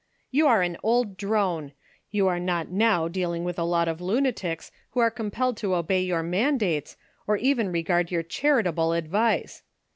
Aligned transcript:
"You 0.31 0.47
are 0.47 0.63
an 0.63 0.77
old 0.81 1.15
drone; 1.15 1.73
you 2.09 2.27
are 2.27 2.39
not 2.39 2.69
now 2.71 3.07
dealing 3.07 3.43
with 3.43 3.59
a 3.59 3.63
lot 3.63 3.87
of 3.87 4.01
lunatics, 4.01 4.71
who 4.93 4.99
are 4.99 5.11
compelled 5.11 5.57
to 5.57 5.75
obey 5.75 6.01
your 6.01 6.23
mandates, 6.23 6.97
or 7.27 7.37
even 7.37 7.71
regard 7.71 8.09
your 8.09 8.23
charitable(?) 8.23 8.93
advice. 8.93 9.61